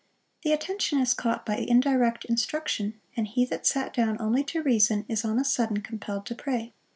The 0.41 0.51
attention 0.51 0.99
is 0.99 1.13
caught 1.13 1.45
by 1.45 1.57
indirect 1.57 2.25
instruction, 2.25 2.99
and 3.15 3.27
he 3.27 3.45
that 3.45 3.67
sat 3.67 3.93
down 3.93 4.17
only 4.19 4.43
to 4.45 4.63
reason, 4.63 5.05
is 5.07 5.23
on 5.23 5.37
a 5.37 5.43
sudden 5.45 5.83
compelled 5.83 6.25
to 6.25 6.33
pray. 6.33 6.73